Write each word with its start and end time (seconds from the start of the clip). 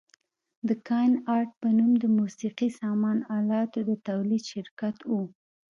د 0.67 0.69
کاین 0.87 1.13
ارټ 1.35 1.49
په 1.61 1.67
نوم 1.77 1.91
د 2.03 2.05
موسقي 2.17 2.69
سامان 2.81 3.17
الاتو 3.37 3.79
د 3.89 3.91
تولید 4.07 4.43
شرکت 4.51 4.97
و. 5.11 5.13